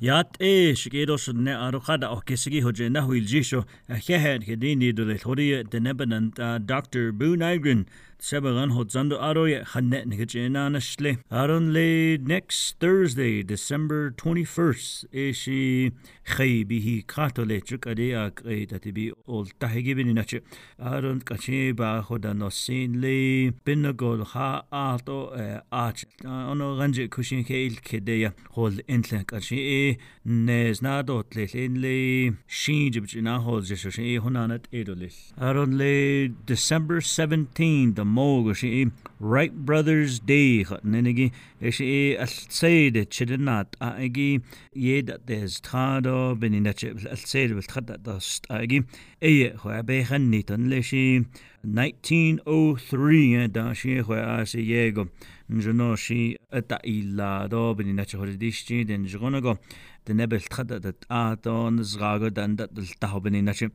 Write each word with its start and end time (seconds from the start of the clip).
Yat 0.00 0.36
e 0.40 0.74
shigedo 0.76 1.16
shne 1.18 1.54
arukada 1.54 2.10
okesigi 2.10 2.60
hoje 2.60 2.88
na 2.88 3.00
huilji 3.00 3.44
sho 3.44 3.64
hehe 3.88 4.38
hedini 4.38 4.92
do 4.94 5.04
le 5.04 5.18
thori 5.18 5.64
de 5.64 5.80
nebanan 5.80 6.30
Dr. 6.66 7.10
Boone 7.12 7.42
Igren 7.42 7.84
Sebalan 8.20 8.72
Hotzando 8.72 9.20
Aroye 9.20 9.64
Hanet 9.64 10.04
Nikachinanashle. 10.06 11.18
Aronle 11.30 12.18
next 12.18 12.76
Thursday, 12.80 13.44
December 13.44 14.10
21st, 14.10 15.06
Eshi 15.14 15.92
Khaybihi 16.26 17.06
Katolechuk 17.06 17.86
Adeak 17.86 18.42
Etatibi 18.42 19.12
Old 19.28 19.52
Tahigibinache. 19.60 20.42
Aron 20.82 21.20
Kacheba 21.20 22.04
Hodanosin 22.04 23.00
Le 23.00 23.52
Binagol 23.64 24.26
Ha 24.26 24.64
Alto 24.72 25.32
e, 25.36 25.60
Ach. 25.70 26.04
Ono 26.24 26.76
Ranji 26.76 27.08
Kushin 27.08 27.46
Kail 27.46 27.76
Kedeya 27.76 28.34
Hold 28.50 28.82
Entlen 28.88 29.24
Kachi 29.26 29.58
E 29.58 29.98
Neznadot 30.26 31.30
Lehinle 31.34 32.36
Shinjibchina 32.48 33.38
Hold 33.40 33.64
Jeshoshi 33.64 34.16
e 34.16 34.18
Honanat 34.18 34.64
Edolis. 34.72 35.32
Aronle 35.38 36.34
December 36.44 37.00
17th, 37.00 38.07
موغ 38.08 38.52
شي 38.52 38.88
رايت 39.20 39.52
برذرز 39.52 40.20
دي 40.26 40.66
ننيغي 40.84 41.32
إيش 41.62 41.82
اي 41.82 42.22
السيد 42.22 43.06
تشدنات 43.06 43.74
ايغي 43.82 44.40
يد 44.76 45.20
ذس 45.30 45.60
تادو 45.60 46.34
بنينات 46.34 46.84
السيد 46.84 47.52
بالتخدا 47.52 47.96
دست 47.96 48.50
ايغي 48.50 48.84
اي 49.22 49.56
خو 49.56 49.70
ابي 49.70 50.04
خنيتن 50.04 50.68
ليشي 50.68 51.22
1903 51.62 53.34
en 53.34 53.50
dan 53.52 53.74
she 53.74 54.02
khwa 54.02 54.40
ase 54.40 54.60
yego 54.60 55.08
jno 55.50 55.96
shi 55.96 56.36
ata 56.52 56.78
illa 56.84 57.48
do 57.48 57.74
bin 57.74 57.96
na 57.96 58.04
chhor 58.04 58.28
dishti 58.36 58.86
den 58.86 59.06
jgona 59.06 59.40
go 59.42 59.58
de 60.04 60.14
nebel 60.14 60.40
khada 60.54 60.78
dat 60.80 61.04
a 61.10 61.36
to 61.44 61.54
nzga 61.76 62.12
go 62.20 62.28
dan 62.30 62.56
dat 62.56 62.74
dil 62.74 62.90
ta 63.00 63.18
bin 63.18 63.44
na 63.44 63.52
chi 63.52 63.66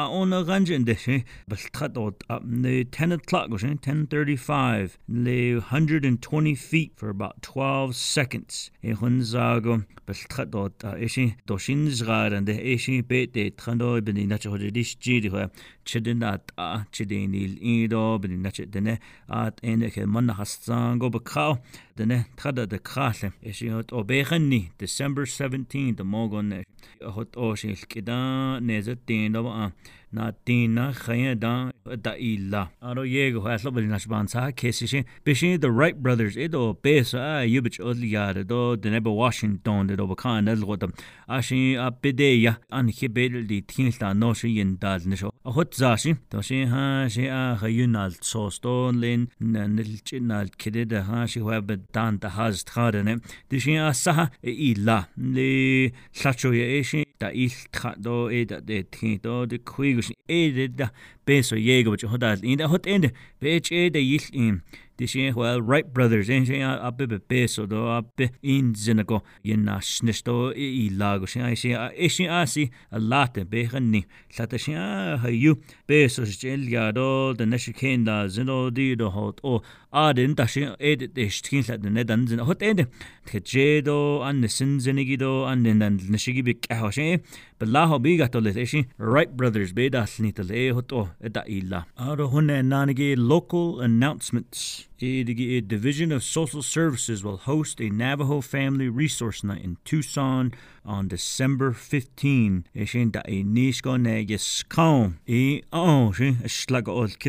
a 0.00 0.02
on 0.20 0.30
ganjen 0.48 0.84
de 0.84 0.94
shi 0.94 1.16
bel 1.48 1.64
khada 1.76 2.04
at 2.30 2.44
ne 2.44 2.84
10 2.84 3.12
o'clock 3.12 3.50
go 3.50 3.56
10:35 3.56 4.96
le 5.08 5.38
120 5.60 6.54
feet 6.54 6.92
for 6.96 7.08
about 7.08 7.36
12 7.42 7.94
seconds. 7.96 8.70
E 8.82 8.92
hun 8.92 9.20
zago 9.32 9.84
bel 10.06 10.20
khada 10.34 10.66
at 10.84 11.00
ishi 11.06 11.26
do 11.46 11.58
shin 11.58 11.88
zga 11.88 12.30
dan 12.30 12.44
de 12.44 12.54
ishi 12.74 13.00
be 13.00 13.26
de 13.26 13.50
khando 13.50 13.96
e 13.98 14.00
bin 14.00 14.28
na 14.28 14.36
chhor 14.36 14.60
dishti 14.78 15.20
de 15.24 15.50
chidin 15.84 16.22
at 16.32 16.52
a 16.58 16.86
chidin 16.92 17.15
din 17.16 17.34
il-ido, 17.36 18.04
bil-naċċeddene, 18.22 18.96
għat 19.32 19.64
enek 19.72 20.00
manna 20.06 20.36
ħassango 20.38 21.10
bakaw, 21.16 21.56
dene 21.96 22.26
tada 22.36 22.66
de 22.66 22.78
kale 22.78 23.32
is 23.42 23.60
hot 23.60 23.88
obegani 23.92 24.70
December 24.78 25.24
17 25.26 25.96
de 25.96 26.04
mogon 26.04 26.64
hot 27.02 27.32
oshil 27.36 27.76
kida 27.88 28.60
neze 28.60 28.96
tin 29.06 29.32
da 29.32 29.42
ba 29.42 29.72
na 30.12 30.30
tin 30.46 30.74
na 30.74 30.92
khaya 30.92 31.34
da 31.38 31.70
da 31.96 32.12
illa 32.16 32.70
aro 32.82 33.02
yego 33.04 33.40
haslo 33.46 33.70
bel 33.74 33.84
nas 33.84 34.06
ban 34.06 34.28
sa 34.28 34.50
kesishi 34.50 35.04
bishin 35.24 35.60
the 35.60 35.70
Wright 35.70 36.02
brothers 36.02 36.36
ido 36.36 36.74
besa 36.74 37.44
yubich 37.54 37.78
odliada 37.80 38.46
do 38.46 38.76
dene 38.76 39.00
ba 39.00 39.10
Washington 39.10 39.86
do 39.88 40.06
bakan 40.06 40.46
da 40.46 40.54
lotam 40.54 40.92
ashin 41.28 41.76
apedeya 41.86 42.56
an 42.70 42.88
hibel 42.88 43.46
di 43.46 43.60
tin 43.62 43.90
sta 43.92 44.12
no 44.12 44.32
shi 44.32 44.48
yin 44.56 44.76
dal 44.76 45.00
nisho 45.00 45.30
hot 45.44 45.70
zashi 45.72 46.16
to 46.30 46.40
shi 46.42 46.64
ha 46.66 47.08
shi 47.08 47.26
a 47.26 47.56
khayunal 47.60 48.12
soston 48.32 49.00
lin 49.00 49.28
na 49.40 49.66
nilchinal 49.66 50.48
kidida 50.60 51.02
ha 51.08 51.26
shi 51.26 51.40
wabad 51.40 51.85
tanta 51.92 52.28
hast 52.30 52.68
harene 52.74 53.20
dishin 53.50 53.80
asaha 53.90 54.30
illa 54.42 55.08
le 55.16 55.90
lacho 56.22 56.52
ye 56.52 56.80
eshin 56.80 57.04
ta 57.18 57.28
iltha 57.28 57.94
do 58.00 58.28
e 58.28 58.44
da 58.44 58.60
de 58.60 58.82
thi 58.82 59.18
do 59.18 59.46
de 59.46 59.58
khuigus 59.58 60.10
e 60.28 60.50
de 60.50 60.68
da 60.68 60.88
beso 61.26 61.56
yego 61.56 61.90
bach 61.92 62.10
hodal 62.12 62.44
in 62.44 62.58
da 62.58 62.68
hot 62.68 62.86
end 62.86 63.12
bech 63.40 63.72
e 63.72 63.88
de 63.90 64.00
il 64.00 64.26
in 64.32 64.62
dishin 64.98 65.34
well 65.34 65.60
right 65.60 65.92
brothers. 65.92 66.28
In 66.28 66.44
shin 66.44 66.62
a 66.62 66.90
bit 66.90 67.28
beso 67.28 67.68
do 67.68 67.86
a 67.86 68.02
bit 68.02 68.32
in 68.42 68.74
zinago 68.74 69.22
yin 69.42 69.64
na 69.64 69.78
shnish 69.78 70.22
do 70.22 70.52
illa 70.52 71.18
go 71.18 71.26
shin 71.26 71.42
ai 71.42 71.54
shin 71.54 71.72
a 71.72 71.90
eshin 71.98 72.30
asi 72.30 72.70
a 72.90 72.98
latte 72.98 73.48
be 73.48 73.66
khanni 73.66 74.04
latte 74.38 74.58
shin 74.58 74.76
ha 74.76 75.28
yu 75.28 75.56
besos 75.88 76.44
elgado 76.44 77.34
de 77.38 77.44
neshi 77.46 77.72
kenda 77.72 78.28
zindo 78.28 78.70
dido 78.70 79.10
hot 79.10 79.40
o 79.42 79.62
adin 79.92 80.34
dashi 80.36 80.62
ed 80.78 81.00
deştkin 81.16 81.62
sadne 81.62 81.90
nedan 81.94 82.26
zin 82.26 82.38
hot 82.38 82.62
ende 82.62 82.82
ed 82.82 82.88
tejedo 83.26 84.22
an 84.22 84.42
nesin 84.42 84.78
zinigido 84.78 85.46
an 85.46 85.62
nendan 85.64 86.00
neshi 86.10 86.32
gibi 86.34 86.54
kahoshe 86.60 87.20
belaho 87.60 88.02
bi 88.04 88.16
gato 88.16 88.40
le 88.40 88.50
eshi 88.64 88.80
right 88.98 89.30
brothers 89.38 89.72
be 89.76 89.88
dasni 89.92 90.32
tele 90.32 90.70
hot 90.76 90.92
o 90.92 91.08
da 91.34 91.42
illa 91.46 91.86
aro 91.96 92.26
hunne 92.32 92.56
nanigi 92.72 93.14
local 93.16 93.80
announcements. 93.80 94.88
A 94.98 95.22
Division 95.60 96.10
of 96.10 96.24
Social 96.24 96.62
Services 96.62 97.22
will 97.22 97.36
host 97.36 97.82
a 97.82 97.90
Navajo 97.90 98.40
Family 98.40 98.88
Resource 98.88 99.44
Night 99.44 99.62
in 99.62 99.76
Tucson 99.84 100.54
on 100.86 101.08
December 101.08 101.72
15 101.72 102.64
é 102.74 103.10
da 103.10 103.20
é 103.26 103.44
níos 103.44 103.82
go 103.82 103.98
negus 103.98 104.64
cá 104.66 105.12
í 105.28 105.62
á 105.70 106.14
sin 106.16 106.38
sle 106.48 106.80
ó 106.80 107.04
ki 107.18 107.28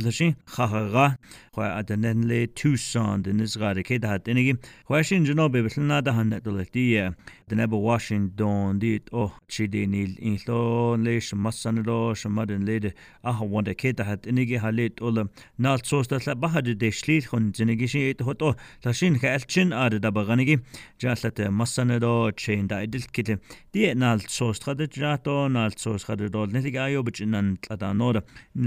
хва 1.57 1.79
аденле 1.79 2.47
Tucson 2.53 3.23
den 3.25 3.40
Israel 3.40 3.81
ke 3.84 3.97
hat 4.06 4.28
enige 4.28 4.57
question 4.85 5.25
jno 5.25 5.50
be 5.50 5.62
bilna 5.66 6.01
da 6.06 6.12
han 6.13 6.29
da 6.29 6.40
ti 6.73 7.01
den 7.50 7.59
ab 7.59 7.72
Washington 7.73 8.79
dit 8.79 9.09
o 9.12 9.31
chidi 9.50 9.88
nil 9.88 10.13
in 10.19 10.38
lo 10.47 10.95
le 10.95 11.19
shmasan 11.19 11.84
lo 11.85 12.13
shmaden 12.13 12.66
le 12.66 12.94
ah 13.23 13.40
wonder 13.41 13.73
ke 13.73 13.95
da 13.97 14.03
hat 14.03 14.28
enige 14.28 14.59
halet 14.59 15.01
ul 15.01 15.18
nal 15.57 15.79
sos 15.84 16.07
da 16.07 16.19
ba 16.35 16.47
had 16.47 16.66
de 16.81 16.90
shlil 16.91 17.25
khon 17.29 17.51
zinige 17.53 17.88
shi 17.89 18.01
et 18.12 18.22
hot 18.22 18.41
o 18.41 18.53
lashin 18.85 19.19
ka 19.19 19.28
elchin 19.28 19.74
ad 19.74 19.94
da 20.01 20.12
baganige 20.12 20.56
jallat 21.00 21.38
masan 21.59 21.89
lo 22.00 22.31
chain 22.31 22.68
da 22.68 22.81
idil 22.85 23.06
kit 23.13 23.29
di 23.74 23.94
nal 23.95 24.19
sos 24.28 24.59
da 24.59 24.85
jato 25.00 25.47
nal 25.47 25.72
sos 25.78 26.03
khad 26.06 26.22
dol 26.31 26.47
ne 26.53 26.59
ayo 26.85 27.01
bichin 27.03 27.29
nan 27.34 27.57
ta 27.62 27.75
da 27.75 27.94
nor 27.94 28.16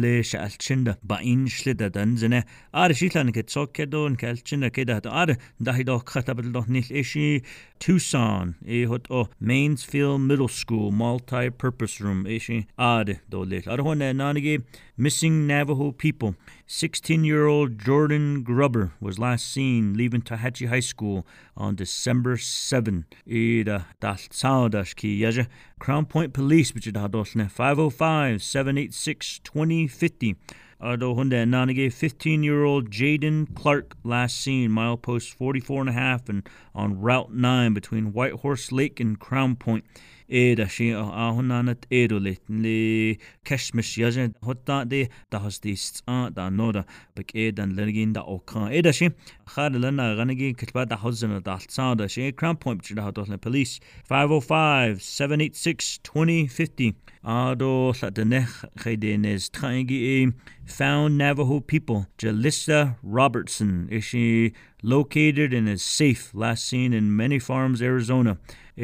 le 0.02 0.12
shalchin 0.30 0.84
da 0.84 0.92
ba 1.02 1.16
in 1.22 1.46
shlida 1.46 1.88
dan 1.96 2.16
zine 2.16 2.40
sokkedó 2.88 4.06
an 4.06 4.16
keltsinna 4.16 4.70
ké 4.70 4.82
a 4.88 5.36
dahidó 5.60 6.00
chatabel 6.04 6.52
doch 6.52 6.66
nicht 6.66 6.90
é 6.90 7.02
sí 7.02 7.42
Tucson 7.78 8.54
é 8.66 8.86
hot 8.86 9.08
ó 9.08 9.28
Mansfeld 9.40 10.20
Middle 10.20 10.48
School 10.48 10.90
Multi-Purpose 10.90 12.00
Room 12.00 12.26
sin 12.38 12.66
ade 12.78 13.20
dó 13.28 13.44
le. 13.44 13.62
Ar 13.66 13.78
hon 13.80 13.98
nánigé 13.98 14.62
missing 14.96 15.46
Navajo 15.46 15.92
people. 15.92 16.34
16-year-old 16.68 17.78
Jordan 17.78 18.42
Gruber 18.42 18.92
was 19.00 19.18
last 19.18 19.50
seen 19.50 19.94
leaving 19.94 20.22
Tohatchi 20.22 20.68
High 20.68 20.80
School 20.80 21.26
on 21.56 21.74
December 21.74 22.36
7. 22.36 23.06
Ida 23.26 23.86
dal 24.00 24.16
saudas 24.30 24.94
ki 24.94 25.20
yaja 25.20 25.46
Crownpoint 25.80 26.32
Police 26.32 26.74
which 26.74 26.86
hadosne 26.86 27.50
505 27.50 28.42
786 28.42 29.40
2050. 29.40 30.36
Ado 30.82 31.14
Hyundai 31.14 31.44
Nanige 31.46 31.92
15 31.92 32.42
year 32.42 32.64
old 32.64 32.90
Jayden 32.90 33.54
Clark 33.54 33.96
last 34.02 34.40
seen 34.40 34.70
milepost 34.70 35.34
44 35.34 35.82
and 35.82 35.90
a 35.90 35.92
half 35.92 36.26
and 36.30 36.48
on 36.74 36.98
Route 36.98 37.34
9 37.34 37.74
between 37.74 38.14
Whitehorse 38.14 38.72
Lake 38.72 38.98
and 38.98 39.20
Crownpoint. 39.20 39.82
éad 40.30 40.60
a 40.62 40.68
sin 40.68 40.94
áhunnanat 40.94 41.86
éúléiten 41.90 42.62
lí 42.62 43.18
ceismisíasin 43.44 44.32
thutáí 44.40 45.08
dahastí 45.30 45.74
an 46.06 46.32
dá 46.34 46.48
nóra 46.50 46.84
be 47.14 47.22
éad 47.34 47.58
an 47.58 47.74
leginn 47.74 48.14
da 48.14 48.22
óán 48.22 48.70
éad 48.70 48.92
sin 48.92 49.12
char 49.52 49.72
lena 49.74 50.14
ganigí 50.14 50.54
cutpa 50.54 50.86
a 50.88 50.96
hosanna 50.96 51.40
dalsáda 51.40 52.08
sé 52.08 52.32
Crown 52.32 52.56
Point 52.56 52.94
da 52.94 53.02
ható 53.02 53.26
le 53.28 53.38
polís 53.38 53.80
505 54.08 55.00
786 55.00 56.00
2050 56.02 56.94
ádó 57.24 57.92
le 58.00 58.10
denech 58.10 58.64
ché 58.78 58.96
dénis 58.96 59.50
traigi 59.50 59.98
é 60.24 60.32
Found 60.70 61.18
Navajo 61.18 61.60
People 61.60 62.06
Jalissa 62.16 62.96
Robertson. 63.02 63.88
Is 63.90 64.04
she 64.04 64.52
located 64.82 65.52
and 65.52 65.68
is 65.68 65.82
safe 65.82 66.30
last 66.34 66.66
seen 66.66 66.92
in 66.92 67.16
many 67.16 67.38
farms 67.38 67.82
Arizona. 67.82 68.38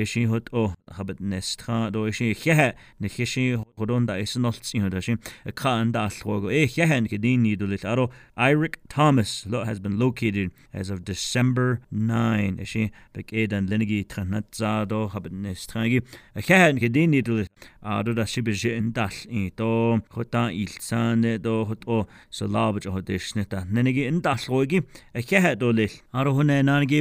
sin 0.04 0.28
hut 0.28 0.50
ó 0.52 0.74
habit 0.92 1.18
dó 1.18 2.14
sin 2.14 2.34
chethe 2.34 2.74
na 3.00 3.08
chi 3.08 3.24
sin 3.24 3.64
chodónda 3.78 4.20
is 4.20 4.30
san 4.30 4.42
noltíú 4.42 5.02
sin 5.02 5.18
a 5.46 5.52
cá 5.52 5.80
an 5.80 5.92
dáthó 5.92 6.40
go. 6.42 6.48
É 6.48 6.66
chehan 6.66 7.08
go 7.08 7.16
daoine 7.16 7.56
dú 7.56 7.66
lit 7.68 7.82
aró 7.82 8.10
Irric 8.36 8.76
Thomas 8.88 9.46
lo 9.46 9.64
has 9.64 9.78
been 9.78 9.98
located 9.98 10.50
as 10.74 10.90
of 10.90 11.04
December 11.04 11.80
9 11.90 12.58
is 12.58 12.70
sin 12.70 12.90
be 13.14 13.22
é 13.32 13.52
an 13.52 13.68
linnigí 13.68 14.04
trenazádó 14.06 15.10
habit 15.12 15.32
a 15.32 16.42
chehan 16.42 16.78
go 16.80 16.88
daoine 16.88 17.22
dú 17.22 17.38
ado 17.38 17.44
da 17.44 17.46
si 18.26 18.42
beje 18.42 18.76
in 18.76 18.92
dal 18.92 19.10
i 19.30 19.50
do 19.56 20.00
hota 20.10 20.50
ilsane 20.50 21.40
do 21.40 21.64
hot 21.64 21.84
o 21.86 22.06
so 22.30 22.46
lab 22.46 22.80
jo 22.80 22.90
hodishneta 22.92 23.64
nenegi 23.70 24.06
in 24.06 24.20
dal 24.20 24.36
roigi 24.36 24.84
a 25.14 25.22
kehe 25.22 25.58
do 25.58 25.72
lil? 25.72 25.88
Aro 26.14 26.34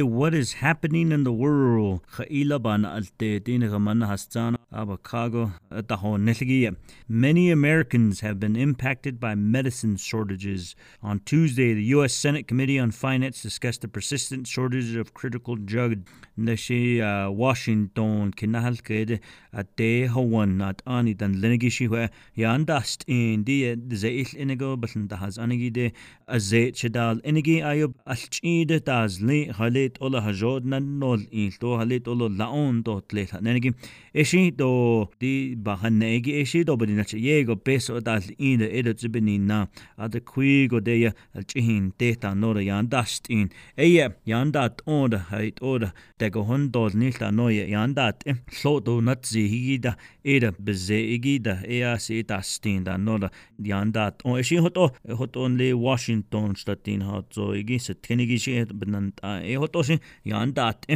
what 0.04 0.34
is 0.34 0.54
happening 0.54 1.12
in 1.12 1.24
the 1.24 1.32
world? 1.32 2.00
Khaila 2.16 2.62
ban 2.62 2.84
alte 2.84 3.44
din 3.44 3.62
gaman 3.62 4.06
hastan 4.06 4.56
aba 4.72 4.96
kago 4.98 5.52
da 5.86 5.96
ho 5.96 6.16
nelgi 6.16 6.74
many 7.08 7.50
americans 7.50 8.20
have 8.20 8.38
been 8.38 8.56
impacted 8.56 9.18
by 9.20 9.34
medicine 9.34 9.96
shortages. 9.96 10.74
On 11.02 11.20
tuesday 11.24 11.74
the 11.74 11.84
us 11.84 12.12
senate 12.12 12.46
committee 12.48 12.78
on 12.78 12.90
finance 12.90 13.42
discussed 13.42 13.82
the 13.82 13.88
persistent 13.88 14.46
shortage 14.46 14.94
of 14.96 15.14
critical 15.14 15.56
drug 15.56 16.02
Uh, 16.38 16.42
na 16.44 16.52
sé 16.56 17.00
Washington 17.30 18.30
cinnahall 18.36 18.76
céide 18.82 19.20
a 19.52 19.62
dé 19.76 20.06
hahain 20.06 20.60
at 20.60 20.82
aní 20.84 21.14
den 21.16 21.40
linnaigi 21.40 21.70
si 21.70 21.86
chu 21.88 21.96
i 22.36 22.44
an 22.44 22.64
dast 22.64 23.04
in 23.08 23.44
dí 23.44 23.56
sé 23.96 24.10
ill 24.22 24.32
inigo 24.42 24.76
ballin 24.76 25.08
dahas 25.08 25.38
anigi 25.38 25.70
dé 25.70 25.92
a 26.26 26.38
zéit 26.38 26.76
se 26.76 26.88
dal 26.88 27.20
inigi 27.24 27.62
aob 27.62 27.94
alltíide 28.06 28.84
das 28.84 29.20
lí 29.20 29.48
chaléit 29.56 29.96
óla 30.00 30.20
hajód 30.20 30.64
na 30.64 30.78
nó 30.80 31.16
íl 31.32 31.56
dó 31.60 31.78
chaléit 31.78 32.08
óla 32.08 32.28
laón 32.28 32.82
dó 32.82 33.00
léit 33.12 33.32
nenigi. 33.40 33.72
É 34.12 34.20
e 34.20 34.24
si 34.24 34.50
dó 34.50 35.08
dí 35.20 35.56
bachannéigi 35.56 36.32
é 36.40 36.44
si 36.44 36.64
dobadí 36.64 36.92
e 36.92 36.96
na 36.96 37.04
se 37.04 37.18
dhé 37.18 37.44
go 37.44 37.56
bes 37.56 37.88
ó 37.90 38.00
dal 38.00 38.22
ine 38.38 38.68
idir 38.78 38.92
e 38.92 38.94
te 38.94 39.08
biní 39.08 39.38
ná 39.38 39.68
a 39.96 40.08
de 40.08 40.20
chuig 40.20 40.70
go 40.70 40.80
déie 40.80 41.08
uh, 41.08 41.36
al 41.36 41.44
tíhín 41.44 41.92
déta 41.98 42.34
nóra 42.34 42.60
an 42.78 42.88
dast 42.88 43.28
ín. 43.30 43.48
É 43.76 44.12
an 44.32 44.52
dat 44.52 44.82
óda 44.86 45.18
hait 45.30 45.60
óda 45.62 45.92
de 46.18 46.25
go 46.30 46.42
hon 46.44 46.70
dol 46.70 46.90
nilta 46.90 47.30
noye 47.30 47.68
yan 47.70 47.94
dat 47.94 48.22
eh, 48.26 48.34
so 48.52 48.80
do 48.80 49.00
nat 49.00 49.26
zi 49.26 49.46
higida 49.48 49.96
eda 50.24 50.48
eh, 50.48 50.58
beze 50.58 50.98
igida 51.16 51.62
ea 51.64 51.92
eh, 51.92 51.98
se 51.98 52.22
ta 52.22 52.40
stinda 52.40 52.96
no 52.98 53.18
da 53.18 53.28
yandat 53.58 54.22
o 54.24 54.36
eshi 54.40 54.58
hoto 54.58 54.90
hoto 55.20 55.48
le 55.58 55.72
Washington 55.72 56.54
statin 56.54 57.00
hat 57.00 57.34
so 57.34 57.52
igi 57.52 57.78
se 57.80 57.94
tenigi 57.94 58.38
shi 58.38 58.64
benant 58.64 59.20
e 59.22 59.54
hoto 59.56 59.82
shi 59.82 60.00
yandat 60.24 60.86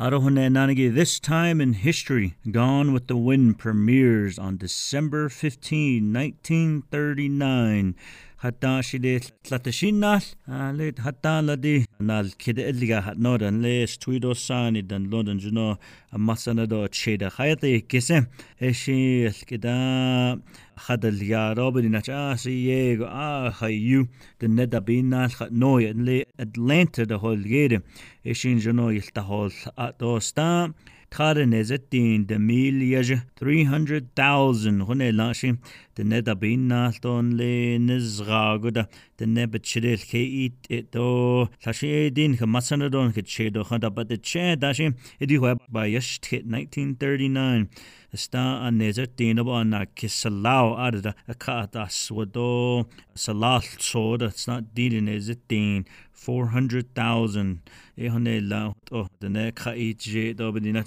This 0.00 1.20
Time 1.20 1.60
in 1.60 1.74
History, 1.74 2.34
Gone 2.50 2.94
with 2.94 3.06
the 3.06 3.18
Wind 3.18 3.58
premieres 3.58 4.38
on 4.38 4.56
December 4.56 5.28
15, 5.28 6.10
1939. 6.10 7.94
hatta 8.43 8.81
shide 8.87 9.13
tlatashinal 9.43 10.23
le 10.77 10.91
hatta 11.05 11.41
ladi 11.47 11.85
nal 11.99 12.27
kide 12.41 12.63
eliga 12.71 12.99
hat 13.05 13.17
nodan 13.17 13.61
le 13.65 13.75
stuido 13.93 14.31
sani 14.35 14.81
dan 14.81 15.09
london 15.11 15.39
juno 15.39 15.67
masana 16.27 16.65
do 16.67 16.79
cheda 16.87 17.29
khayate 17.35 17.71
kese 17.89 18.17
eshi 18.61 18.99
kida 19.49 19.75
خد 20.77 21.05
اليارو 21.05 21.71
بدي 21.71 21.87
نتشاس 21.87 22.45
ييغو 22.45 23.05
آه 23.05 23.49
خيو 23.49 24.07
دندا 24.41 24.79
بينا 24.79 25.29
نوي 25.41 25.91
اللي 25.91 26.25
أتلانتا 26.39 27.03
ده 27.03 27.15
هول 27.15 27.43
جيدي 27.43 27.79
إشين 28.27 28.57
جنو 28.57 28.89
يلتهول 28.89 29.51
أتوستا 29.77 30.73
Tare 31.15 31.45
nezettin 31.45 32.27
de 32.27 32.37
mil 32.37 32.81
yeje 32.81 33.21
300,000 33.39 34.81
hune 34.87 35.11
lashi 35.11 35.53
تنه 36.00 36.32
بينا 36.32 36.92
تون 37.02 37.30
لي 37.30 37.78
نزغا 37.78 38.56
قدا 38.56 38.86
تنه 39.18 39.44
بتشريل 39.44 39.98
كي 39.98 40.52
إيت 40.70 40.92
تو 40.92 41.46
تاشي 41.62 42.08
دين 42.10 42.36
كمسنا 42.36 42.88
دون 42.88 43.10
كتشيدو 43.10 43.62
خدا 43.62 43.88
بتشي 43.88 44.54
داشي 44.54 44.92
إدي 45.22 45.38
هو 45.38 45.56
بايشت 45.68 46.34
1939 46.34 47.68
está 48.12 48.66
a 48.66 48.70
nesa 48.70 49.06
dina 49.16 49.42
bo 49.44 49.62
na 49.62 49.80
kisalau 49.98 50.66
arda 50.86 51.14
a 51.32 51.34
kata 51.44 51.82
swado 52.02 52.86
salal 53.14 53.62
soda 53.90 54.26
it's 54.32 54.48
not 54.48 54.62
dina 54.74 55.00
nesa 55.08 55.34
din 55.48 55.84
400,000 56.12 57.58
ehone 57.98 58.34
la 58.50 58.72
to 58.86 59.06
the 59.20 59.28
ne 59.28 59.44
kha 59.52 59.72
je 60.02 60.24
do 60.38 60.52
bidina 60.54 60.82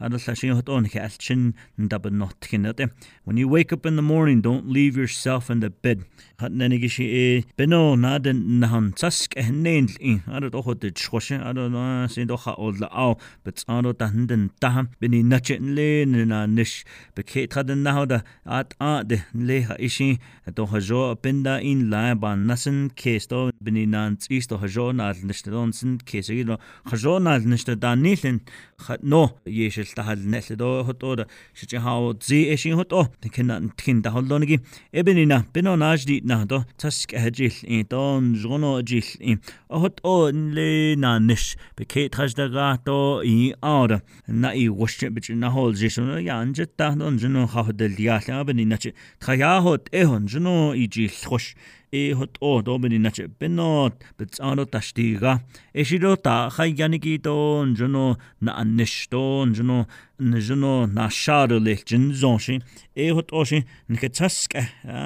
adallashing 0.00 0.54
hot 0.54 0.68
on 0.68 0.86
ke 0.86 0.98
alchin 1.06 1.54
dab 1.88 2.06
not 2.10 2.40
kinade 2.40 2.90
when 3.24 3.36
you 3.36 3.48
wake 3.48 3.72
up 3.72 3.84
in 3.84 3.96
the 3.96 4.02
morning 4.02 4.40
don't 4.40 4.68
leave 4.68 4.96
yourself 4.96 5.50
in 5.50 5.60
the 5.60 5.70
bed. 5.70 6.04
Hat 6.38 6.52
nenigi 6.52 6.88
shi 6.90 7.04
e 7.04 7.44
beno 7.56 7.96
naden 7.98 8.60
nahan 8.60 8.94
tsask 8.94 9.34
nein 9.50 9.88
in 10.00 10.20
adot 10.28 10.64
hot 10.64 10.80
de 10.80 10.90
choshe 10.90 11.36
adot 11.42 11.72
na 11.72 12.06
sind 12.06 12.28
doch 12.28 12.46
ol 12.58 12.74
au 12.90 13.16
bet 13.44 13.64
ado 13.68 13.92
danden 13.92 14.50
da 14.60 14.84
bin 15.00 15.14
i 15.14 15.22
nachen 15.22 15.74
le 15.74 16.04
na 16.06 16.46
nish 16.46 16.84
beket 17.16 17.54
hat 17.54 17.66
den 17.66 17.82
nahoda 17.82 18.22
at 18.46 18.74
a 18.80 19.04
de 19.04 19.18
le 19.34 19.62
ha 19.62 19.74
ishi 19.78 20.18
to 20.54 20.66
hajo 20.66 21.16
pinda 21.16 21.60
in 21.60 21.90
la 21.90 22.14
ban 22.14 22.46
nasen 22.46 22.90
kesto 22.94 23.50
bin 23.62 23.76
i 23.76 23.86
nan 23.86 24.16
isto 24.30 24.58
hajo 24.58 24.92
na 24.92 25.10
alnishte 25.12 25.50
donsen 25.50 25.98
kesegino 25.98 26.58
hajo 26.90 27.18
na 27.18 27.34
alnishte 27.36 27.74
danilin 27.76 28.40
hat 28.86 29.02
no 29.02 29.22
yeshel 29.44 29.87
та 29.94 30.02
халнэл 30.02 30.56
до 30.56 30.84
хотод 30.84 31.28
шичи 31.54 31.76
хао 31.76 32.14
зи 32.20 32.54
эшин 32.54 32.76
хото 32.76 33.08
тхэн 33.22 33.72
тхэн 33.76 34.02
да 34.02 34.10
холлоныги 34.10 34.60
эбенина 34.92 35.46
бено 35.54 35.76
наажди 35.76 36.20
на 36.24 36.46
до 36.46 36.64
цаск 36.76 37.14
ажил 37.14 37.52
и 37.62 37.84
дон 37.84 38.34
жгоно 38.36 38.76
ажил 38.78 39.08
и 39.20 39.38
хот 39.68 39.98
э 39.98 40.00
о 40.02 40.30
ле 40.30 40.96
на 40.96 41.18
ниш 41.18 41.56
бе 41.76 41.84
кет 41.84 42.14
хаждага 42.14 42.80
то 42.84 43.22
и 43.24 43.54
ауда 43.60 44.02
на 44.26 44.52
и 44.52 44.68
вош 44.68 45.02
бич 45.10 45.28
на 45.28 45.50
хол 45.50 45.72
жишно 45.74 46.18
янж 46.18 46.58
та 46.76 46.94
дон 46.94 47.18
жно 47.18 47.46
хахдэл 47.46 47.94
яла 47.98 48.44
бенина 48.44 48.78
чи. 48.78 48.94
Тхаяхот 49.20 49.88
эхон 49.92 50.28
жно 50.28 50.74
и 50.74 50.88
жил 50.90 51.10
хош 51.24 51.56
e 51.92 52.12
hot 52.12 52.38
o 52.40 52.60
do 52.62 52.78
meni 52.78 52.98
na 52.98 53.10
che 53.10 53.28
benno 53.28 53.90
bitsano 54.18 54.64
tashtiga 54.66 55.40
e 55.72 55.84
shiro 55.84 56.16
ta 56.16 56.48
khayani 56.50 56.98
ki 57.00 57.18
ton 57.18 57.74
jono 57.74 58.16
na 58.40 58.52
anishton 58.60 59.54
jono 59.54 59.86
jono 60.20 60.86
na 60.86 61.08
shar 61.08 61.48
lekin 61.48 62.12
zonshi 62.12 62.60
e 62.94 63.08
hot 63.10 63.32
o 63.32 63.44
shin 63.44 63.64
nike 63.88 64.08
task 64.08 64.52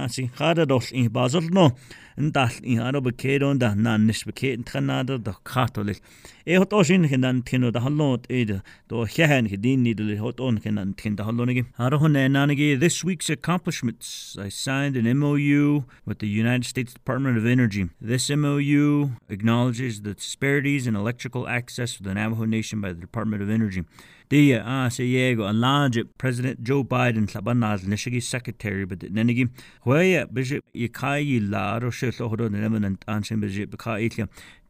si 0.08 0.28
khada 0.36 0.62
eh, 0.62 0.66
dol 0.66 0.82
in 0.92 1.08
bazol 1.08 1.50
no 1.50 1.70
ndal 2.18 2.52
in 2.62 2.78
aro 2.78 3.00
bekedon 3.00 3.58
da 3.58 3.74
na 3.74 3.96
nish 3.96 4.24
beked 4.24 4.64
tkanada 4.66 5.22
da 5.22 5.32
katolik 5.44 6.00
e 6.46 6.54
hot 6.56 6.72
o 6.72 6.82
shin 6.82 7.04
hinan 7.04 7.42
tino 7.42 7.70
da 7.70 7.80
halot 7.80 8.26
e 8.28 8.44
do 8.88 9.04
hehen 9.04 9.46
hidin 9.46 9.84
nidul 9.84 10.16
hot 10.18 10.40
on 10.40 10.56
hinan 10.58 10.94
tin 10.96 11.16
da 11.16 11.24
halonigi 11.24 11.64
aro 11.78 11.98
honen 11.98 12.32
nanigi 12.32 12.78
this 12.78 13.04
week's 13.04 13.30
accomplishments 13.30 14.36
i 14.38 14.48
signed 14.48 14.96
an 14.96 15.06
MOU 15.18 15.84
with 16.06 16.18
the 16.18 16.28
United 16.28 16.64
States 16.72 16.94
Department 16.94 17.36
of 17.36 17.44
Energy. 17.44 17.90
This 18.00 18.30
MOU 18.30 19.10
acknowledges 19.28 20.00
the 20.00 20.14
disparities 20.14 20.86
in 20.86 20.96
electrical 20.96 21.46
access 21.46 21.92
for 21.92 22.02
the 22.02 22.14
Navajo 22.14 22.46
Nation 22.46 22.80
by 22.80 22.94
the 22.94 23.00
Department 23.00 23.42
of 23.42 23.50
Energy. 23.50 23.80
Uh, 23.80 23.84
uh, 23.84 24.38
Dia 24.38 24.60
a 24.60 24.88
sé 24.88 25.04
dhégo 25.04 25.44
an 25.46 26.08
President 26.16 26.64
Joe 26.64 26.82
Biden 26.82 27.26
tlabannáil 27.26 27.84
nisigi 27.84 28.22
secretary 28.22 28.86
be 28.86 28.96
nenigi 28.96 29.50
chué 29.84 30.26
be 30.32 30.62
i 30.72 30.88
caií 30.88 31.38
lá 31.50 31.78
ó 31.78 31.90
sé 31.92 32.10
lochadó 32.10 32.50
na 32.50 32.64
an 32.64 32.98
an 33.06 33.22
sin 33.22 33.42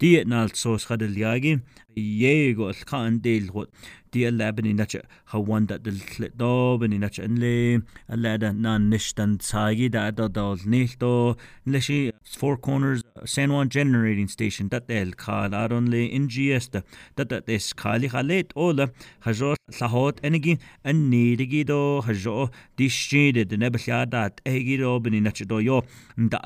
دي 0.03 0.25
نال 0.25 0.51
صوص 0.57 0.85
خد 0.85 1.03
الياجي 1.03 1.61
ييغو 1.97 2.71
الكان 2.71 3.21
ديل 3.21 3.51
هو 3.51 3.67
دي 4.13 4.29
اللعبني 4.29 4.73
نتش 4.73 4.99
هوان 5.31 5.67
دا 5.67 5.77
دل 5.77 5.99
دوبني 6.35 6.99
نتش 6.99 7.21
انلي 7.21 7.83
اللادا 8.11 8.53
نان 8.53 8.91
نشتن 8.91 9.39
تساجي 9.39 9.89
دا 9.89 10.11
دا 10.11 10.27
دول 10.27 10.59
نيلتو 10.67 11.35
لشي 11.67 12.13
فور 12.25 12.57
كورنرز 12.57 13.03
سان 13.25 13.51
وان 13.51 13.69
جنريتنج 13.69 14.29
ستيشن 14.31 14.69
دا 14.69 14.79
دل 14.79 15.13
كال 15.13 15.55
ارون 15.55 15.85
لي 15.85 16.17
ان 16.17 16.27
جي 16.27 16.57
اس 16.57 16.69
دا 16.69 16.83
دا 17.19 17.39
دس 17.39 17.73
كالي 17.73 18.09
خليت 18.09 18.53
اولا 18.53 18.89
خجور 19.21 19.57
llahot 19.71 20.21
enigi 20.23 20.59
an 20.85 21.11
nidigi 21.11 21.65
do 21.65 22.03
hajo 22.03 22.51
dishide 22.77 23.49
de 23.49 23.57
nebelada 23.57 24.31
egi 24.45 24.77
do 24.77 24.99
bini 24.99 25.21
nache 25.21 25.47
do 25.47 25.61
yo 25.61 25.83
da 26.17 26.41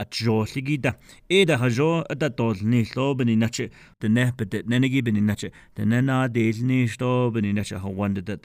e 1.29 1.45
da. 1.45 1.57
Hajo 1.57 2.05
da 2.15 2.29
dol 2.29 2.57
ni 2.63 2.85
lo 2.95 3.15
bini 3.15 3.37
nache 3.37 3.71
de 4.01 4.09
nebe 4.09 4.45
de 4.45 4.63
nenigi 4.65 5.03
bini 5.03 5.23
nache 5.23 5.51
de 5.75 5.87
nena 5.87 6.29
de 6.29 6.53
ni 6.63 6.87
sto 6.87 7.31
bini 7.31 7.55
nache 7.55 7.79
ha 7.79 7.89
wanda 7.89 8.21
da 8.21 8.37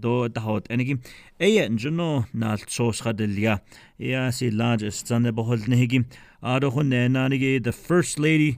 do 0.00 0.28
da 0.28 0.40
hot 0.40 0.68
enigi. 0.70 0.98
E 1.38 1.58
enjuno 1.58 2.24
na 2.32 2.56
sos 2.66 3.02
khadelia 3.02 3.60
ya 3.98 4.30
si 4.32 4.50
largest 4.50 5.06
zane 5.06 5.32
behol 5.32 5.58
nehigi 5.68 6.04
the 6.44 7.72
First 7.74 8.18
Lady's 8.18 8.56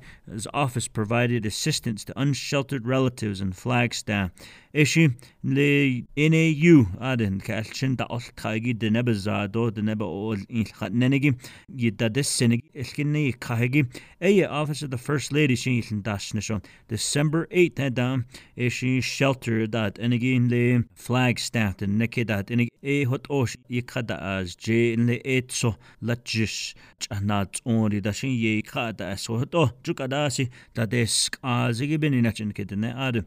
office 0.53 0.89
provided 0.89 1.47
assistance 1.47 2.05
to 2.05 2.21
unsheltered 2.21 2.85
relatives 2.87 3.41
in 3.41 3.53
Flagstaff. 3.53 4.33
Ishi 4.77 5.09
le 5.43 6.03
NAU 6.19 6.87
adin 7.01 7.41
kalchin 7.41 7.97
da 7.97 8.07
olkhagi 8.09 8.79
de 8.79 8.91
nebe 8.91 9.15
zado 9.15 9.73
de 9.73 9.81
nebe 9.81 10.03
ol 10.03 10.37
ilkhat 10.37 10.93
nenegi 10.93 11.35
yidda 11.75 12.13
des 12.13 12.29
sinig 12.29 12.63
ilkinni 12.75 13.35
kahegi 13.39 13.89
eye 14.21 14.45
office 14.45 14.83
of 14.83 14.91
the 14.91 14.99
First 14.99 15.33
Lady 15.33 15.57
shin 15.57 16.03
dashnishon 16.03 16.63
December 16.89 17.47
8th 17.47 17.81
adam 17.81 18.27
ishi 18.55 19.01
shelter 19.01 19.67
that 19.67 19.95
enegi 19.95 20.35
le 20.51 20.85
Flagstaff 20.95 21.79
de 21.79 21.87
neke 21.87 22.27
that 22.27 22.49
enig 22.49 22.69
e 22.83 23.05
hot 23.05 23.27
osh 23.31 23.57
yikhada 23.71 24.21
as 24.21 24.55
je 24.57 24.95
le 24.97 25.19
etso 25.25 25.77
lachis 26.03 26.75
chanat 27.01 27.63
mōri 27.77 28.01
da 28.03 28.13
shīng 28.17 28.33
yei 28.41 28.63
kā 28.65 28.89
tā 28.97 29.13
sō 29.21 29.43
tō 29.53 29.65
chū 29.85 29.95
kā 29.99 30.09
dā 30.09 30.25
sī 30.33 30.49
tā 30.77 30.89
tē 30.93 31.05
sik 31.15 31.37
ā 31.45 31.57
zī 31.77 31.91
kī 31.93 32.01
bēni 32.05 32.23
nā 32.25 32.33
chīn 32.37 32.55
kē 32.57 32.65
tē 32.71 32.81
nē 32.81 32.95
ā 32.97 33.11
rī 33.17 33.25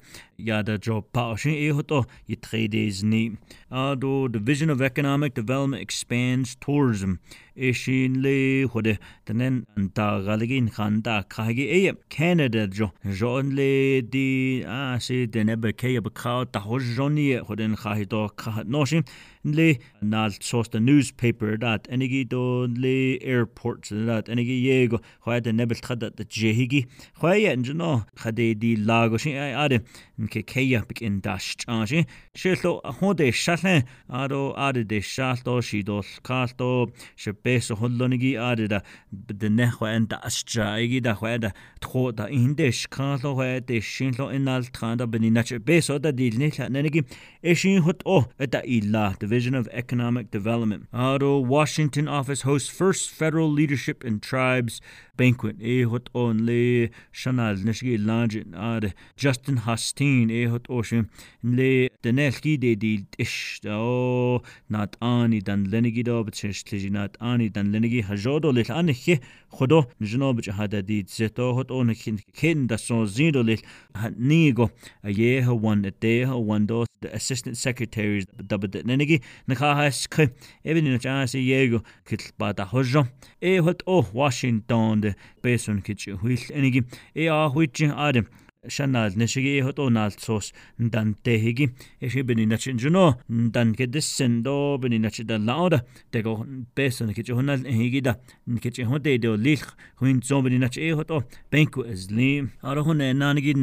yā 0.50 0.64
dā 0.66 0.80
jō 0.82 1.02
pā 1.14 1.28
shīng 1.44 1.58
yei 1.60 1.76
hō 1.78 1.86
tō 1.92 2.02
yī 2.32 2.40
tē 2.48 2.64
dēs 2.74 3.04
nī 3.14 3.24
ā 3.70 3.94
dō 4.02 4.16
the 4.34 4.42
vision 4.52 4.74
of 4.74 4.82
economic 4.82 5.38
development 5.38 5.86
expands 5.86 6.56
tourism 6.66 7.20
eshin 7.60 8.22
le 8.24 8.68
hode. 8.68 8.98
Tenen 9.26 9.66
ta 9.94 10.20
galigin 10.20 10.72
khan 10.72 11.02
ta 11.02 11.24
khagi 11.24 11.66
e 11.68 11.92
canada 12.10 12.68
jo. 12.68 12.92
Jon 13.06 13.56
le 13.56 14.02
di 14.02 14.64
a 14.64 14.98
se 15.00 15.26
dene 15.26 15.56
be 15.56 15.74
ke 15.74 16.02
be 16.04 16.10
ka 16.10 16.46
ta 16.46 16.60
ho 16.60 16.80
joni 16.80 17.40
khoden 17.46 17.76
khahi 17.76 18.10
to 18.10 18.30
kha 18.36 18.64
no 18.66 18.86
shin. 18.86 19.04
Le 19.44 19.76
nal 20.02 20.32
sos 20.42 20.68
the 20.70 20.80
newspaper 20.80 21.58
that 21.58 21.84
enigi 21.90 22.28
do 22.28 22.68
le 22.68 23.18
airport 23.22 23.88
that 23.90 24.26
enigi 24.26 24.64
yego 24.64 25.02
khoya 25.26 25.42
de 25.42 25.54
nebel 25.54 25.78
khada 25.78 26.16
de 26.16 26.26
jehigi 26.26 26.88
khoya 27.20 27.52
en 27.52 27.62
no 27.78 28.04
khade 28.16 28.60
di 28.60 28.76
lago 28.76 29.18
shin. 29.18 29.38
Ai 29.38 29.66
ade 29.66 29.82
ke 30.30 30.46
keya 30.46 30.86
big 30.88 31.02
in 31.02 31.20
dash 31.22 31.56
change 31.58 32.06
shelo 32.36 32.82
hode 33.00 33.34
shatle 33.34 33.84
ado 34.10 34.54
ade 34.58 34.88
de 34.88 35.00
shalto 35.00 35.60
shidol 35.62 36.04
kalto 36.22 36.92
shep 37.16 37.42
peso 37.50 37.76
hollonigi 37.82 38.34
are 38.48 38.68
da 38.68 38.80
de 39.42 39.50
ne 39.50 39.72
en 39.96 40.06
da 40.06 40.18
ascha 40.30 40.68
igi 40.86 41.02
da 41.02 41.14
ho 41.14 41.28
tro 41.82 42.12
da 42.12 42.26
in 42.26 42.54
de 42.60 42.70
shkan 42.82 43.24
lo 44.20 44.30
in 44.30 44.48
al 44.48 44.64
tran 44.76 44.98
da 44.98 45.06
bin 45.06 45.34
peso 45.66 45.98
da 45.98 46.12
dil 46.12 46.38
ne, 46.38 46.52
ne, 46.70 46.82
ne 46.82 46.90
e 46.90 47.04
e 47.42 47.54
la 47.54 47.70
ne 47.74 47.80
hot 47.88 48.04
o 48.06 48.18
da 48.38 48.62
illa 48.78 49.16
division 49.20 49.56
of 49.56 49.68
economic 49.72 50.32
development. 50.32 50.88
Aro 50.94 51.34
washington 51.56 52.08
office 52.08 52.42
hosts 52.42 52.70
first 52.70 53.10
federal 53.10 53.50
leadership 53.52 54.04
in 54.04 54.20
tribes. 54.20 54.82
Banquet 55.18 55.58
e 55.62 55.84
hot 55.84 56.10
on 56.14 56.46
le 56.46 56.90
shanal 57.12 57.58
ne 57.64 57.72
nishgi 57.72 57.98
lanjin 58.10 58.56
are 58.58 58.94
justin 59.18 59.58
hastin 59.66 60.32
e 60.32 60.46
hot 60.46 60.68
oshin 60.70 61.10
le 61.44 61.90
de 62.04 62.12
de 62.58 62.76
dil 62.76 63.02
ish 63.18 63.60
o 63.66 64.42
nat 64.70 64.96
ani 65.02 65.42
dan 65.42 65.66
lenigi 65.72 66.04
da 66.04 66.24
betish 66.24 66.64
tlijinat 66.64 67.16
an 67.20 67.39
ани 67.40 67.50
дан 67.50 67.72
ленги 67.72 68.02
хажодо 68.02 68.52
лил 68.52 68.66
ани 68.70 68.94
хи 68.94 69.20
худо 69.50 69.88
жноб 70.02 70.42
жхада 70.44 70.82
ди 70.82 71.06
зето 71.08 71.54
хот 71.56 71.72
он 71.72 71.94
хин 71.96 72.20
хин 72.38 72.68
да 72.68 72.78
сон 72.78 73.08
зиндо 73.08 73.42
лил 73.44 73.62
ниго 74.18 74.70
ае 75.04 75.42
ха 75.42 75.54
ван 75.54 75.86
те 76.00 76.26
ха 76.26 76.36
ван 76.36 76.66
до 76.66 76.86
the 77.02 77.10
assistant 77.16 77.56
secretaries 77.56 78.26
дабд 78.50 78.76
ленги 78.84 79.24
наха 79.48 79.76
хас 79.76 80.08
к 80.08 80.32
эвен 80.64 80.88
ин 80.88 81.00
чаас 81.00 81.34
его 81.34 81.84
китл 82.08 82.30
ба 82.38 82.54
да 82.54 82.66
хожо. 82.66 83.08
Э 83.42 83.62
хот 83.62 83.84
о 83.86 84.02
вашингтон 84.02 85.02
де 85.02 85.16
бесон 85.44 85.82
кич 85.82 86.10
хуил 86.20 86.40
энеги. 86.50 86.84
Э 87.16 87.28
а 87.28 87.50
хуич 87.50 87.82
адам 87.82 88.28
huichin 88.66 88.96
adam 88.96 89.14
Sianal 89.14 89.16
nes 89.18 89.38
i 89.38 89.62
hot 89.62 89.80
o 89.80 89.90
nal 89.90 90.12
sos 90.12 90.52
tehigi 90.80 91.70
ke 93.76 93.92
dissen 93.92 94.44
do 94.44 94.78
bini 94.78 95.00
na 95.00 95.10
chin 95.10 95.28
dan 95.28 95.46
lauda 95.46 95.82
te 96.12 96.22
go 96.22 96.46
beson 96.76 97.14
ke 97.14 97.24
honal 97.30 97.60
higi 97.60 98.04
da. 98.04 98.16
Ke 98.62 98.72
chi 98.72 98.84
hote 98.84 99.22
do 99.22 99.38
lich 99.38 99.64
huin 100.02 100.22
zo 100.22 100.42
bini 100.42 100.60
na 100.60 100.68
chi 100.68 100.92
hot 100.92 101.12
o 101.12 101.24
benku 101.52 101.86
ara 102.64 102.84
nanigi 102.84 103.56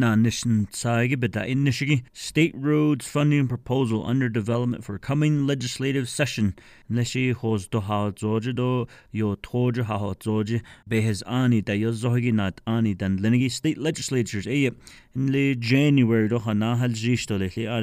state 2.12 2.54
roads 2.56 3.06
funding 3.06 3.48
proposal 3.48 4.06
under 4.06 4.28
development 4.28 4.84
for 4.84 4.98
coming 4.98 5.46
legislative 5.46 6.08
session. 6.08 6.54
Neshi 6.90 7.34
hos 7.34 7.68
do 7.68 7.80
ha 7.80 8.10
zoje 8.12 8.54
do 8.54 8.86
yo 9.12 9.36
toje 9.36 9.84
ha 9.84 9.98
ha 9.98 10.14
zoje 10.14 10.62
be 10.88 11.00
his 11.00 11.22
ani 11.26 11.60
da 11.60 11.72
yo 11.72 11.90
zogi 11.90 12.32
nat 12.32 12.60
ani 12.66 12.94
dan 12.94 13.18
state 13.50 13.76
legislatures 13.76 14.46
in 15.14 15.32
le 15.32 15.54
January 15.54 16.28
doch 16.28 16.46
an 16.46 16.58
nahal 16.58 16.92
rísto 16.92 17.38
le 17.38 17.48
lé 17.48 17.66
a 17.66 17.80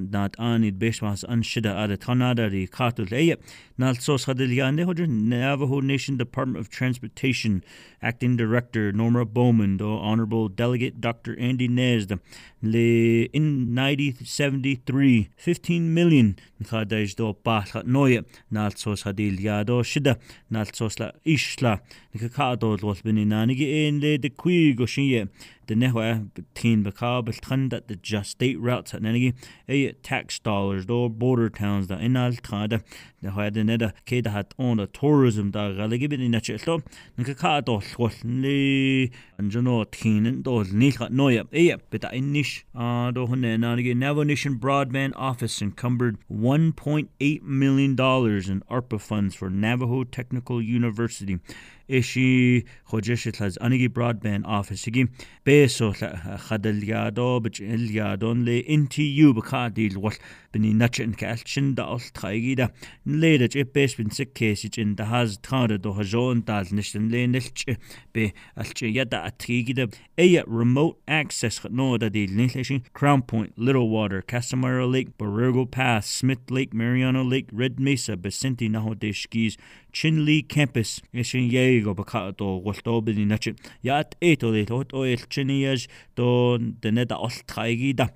ná 0.00 0.28
anid 0.38 0.78
béismas 0.78 1.24
an 1.28 1.42
sida 1.42 1.72
a 1.76 1.84
a 1.84 1.96
tanadaí 1.96 2.68
catú 2.68 3.04
é 3.04 3.36
ná 3.78 3.94
sos 4.00 4.24
chadilíane 4.24 4.84
hoidir 4.86 5.08
Navajo 5.08 5.80
Nation 5.80 6.16
Department 6.16 6.58
of 6.58 6.70
Transportation 6.70 7.62
Acting 8.00 8.36
Director 8.36 8.92
Norma 8.92 9.24
Bowman 9.24 9.76
do 9.76 9.98
Honorable 9.98 10.48
Delegate 10.48 11.00
Dr. 11.00 11.38
Andy 11.38 11.68
Nesda 11.68 12.18
le 12.62 13.28
in 13.32 13.74
1973 13.74 15.28
15 15.36 15.94
million 15.94 16.36
chadéis 16.64 17.14
do 17.14 17.34
bachat 17.44 17.84
noie 17.84 18.24
ná 18.50 18.70
sos 18.74 19.04
chadíliadó 19.04 19.84
sida 19.84 20.16
ná 20.50 20.64
sos 20.74 20.98
le 20.98 21.12
isla 21.24 21.80
ni 22.14 22.20
go 22.20 22.28
cadó 22.28 22.76
los 22.82 23.02
bin 23.02 23.20
nánig 23.28 23.60
éon 23.60 24.00
le 24.00 24.16
de 24.16 24.30
cuii 24.30 24.74
go 24.74 24.86
sin 24.86 25.28
the 25.66 25.74
nehwa 25.74 26.28
teen 26.54 26.84
bakab 26.84 27.28
tran 27.40 27.70
that 27.70 27.88
the 27.88 27.96
just 27.96 28.30
state 28.30 28.58
routes 28.60 28.94
at 28.94 29.02
nenigi 29.02 29.34
a 29.68 29.92
tax 30.10 30.38
dollars 30.38 30.86
do 30.86 31.08
border 31.08 31.48
towns 31.48 31.86
da 31.88 31.96
inal 31.96 32.40
tada 32.40 32.82
the 33.22 33.30
hwa 33.30 33.52
the 33.52 33.60
neda 33.60 33.92
ke 34.06 34.22
da 34.22 34.30
hat 34.30 34.54
on 34.58 34.76
the 34.76 34.86
tourism 34.86 35.50
da 35.50 35.68
galigi 35.70 36.08
bin 36.08 36.30
na 36.30 36.38
chelo 36.38 36.82
nka 37.18 37.36
ka 37.36 37.60
do 37.60 37.78
hlwll 37.78 38.42
li 38.46 39.10
an 39.38 39.50
jono 39.50 39.84
teen 39.90 40.42
do 40.42 40.64
ni 40.72 40.92
kha 40.92 41.08
noya 41.08 41.46
e 41.52 41.74
bit 41.90 42.04
a 42.04 42.08
inish 42.08 42.64
a 42.74 43.12
do 43.12 43.26
hunne 43.26 43.58
na 43.60 43.74
nigi 43.74 43.96
Navajo 43.96 44.24
Nation 44.24 44.58
Broadband 44.58 45.12
Office 45.16 45.60
encumbered 45.62 46.18
1.8 46.30 47.42
million 47.42 47.96
dollars 47.96 48.48
in 48.48 48.60
ARPA 48.70 49.00
funds 49.00 49.34
for 49.34 49.50
Navajo 49.50 50.04
Technical 50.04 50.60
University 50.62 51.38
اشي 51.90 52.64
خوجش 52.84 53.24
تلاز 53.24 53.58
انيجي 53.58 53.88
برودبان 53.88 54.44
اوفيسيجي 54.44 55.08
بيسو 55.46 55.92
خدليادو 56.36 57.40
بجليادون 57.40 58.44
لي 58.44 58.74
انتي 58.74 59.16
يو 59.16 59.32
بكادي 59.32 59.86
الوقت 59.86 60.20
bini 60.56 60.72
nachin 60.72 61.14
kal 61.16 61.36
chin 61.36 61.74
da 61.74 61.84
ol 61.86 61.98
thaigi 61.98 62.56
da. 62.56 62.68
Leda 63.04 63.48
che 63.48 63.64
pes 63.64 63.94
bin 63.94 64.10
se 64.10 64.24
kesi 64.24 64.70
chin 64.70 64.94
da 64.94 65.04
has 65.04 65.36
thara 65.42 65.76
do 65.76 65.92
hajon 65.92 66.44
dal 66.44 66.64
nishten 66.64 67.10
le 67.12 67.26
nilch 67.26 67.76
be 68.14 68.32
alche 68.56 68.92
ya 68.94 69.04
da 69.04 69.28
atrigi 69.28 69.74
da. 69.74 69.86
E 70.16 70.40
remote 70.46 70.96
access 71.06 71.60
no 71.70 71.98
da 71.98 72.08
de 72.08 72.26
nilchin 72.26 72.82
crown 72.94 73.20
point 73.22 73.52
little 73.58 73.90
water 73.90 74.22
casamara 74.22 74.90
lake 74.90 75.18
Borrego 75.18 75.70
pass 75.70 76.06
smith 76.06 76.50
lake 76.50 76.72
mariano 76.72 77.22
lake 77.22 77.48
red 77.52 77.78
mesa 77.78 78.16
besinti 78.16 78.70
naho 78.70 78.98
de 78.98 79.12
skis 79.12 79.58
chin 79.92 80.24
lee 80.24 80.42
campus 80.42 81.00
e 81.12 81.20
ishin 81.20 81.50
yego 81.50 81.94
baka 81.94 82.32
do 82.38 82.60
golto 82.60 83.00
bini 83.02 83.26
nachin. 83.26 83.56
Ya 83.82 83.98
at 83.98 84.14
eto 84.20 84.52
de 84.52 84.64
tot 84.64 84.92
o 84.94 85.02
el 85.02 85.18
chinias 85.32 85.86
do 86.14 86.58
de 86.58 86.92
ne 86.92 87.04
da 87.04 87.16
ol 87.16 87.36
thaigi 87.52 87.94
da. 87.94 88.08